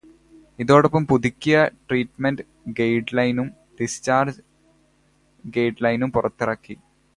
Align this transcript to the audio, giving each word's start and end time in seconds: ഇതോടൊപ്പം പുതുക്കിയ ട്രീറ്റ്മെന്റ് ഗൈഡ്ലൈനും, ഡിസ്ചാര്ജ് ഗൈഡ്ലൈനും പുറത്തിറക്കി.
ഇതോടൊപ്പം 0.59 1.07
പുതുക്കിയ 1.07 1.57
ട്രീറ്റ്മെന്റ് 1.89 2.45
ഗൈഡ്ലൈനും, 2.79 3.51
ഡിസ്ചാര്ജ് 3.81 4.41
ഗൈഡ്ലൈനും 5.45 6.11
പുറത്തിറക്കി. 6.11 6.77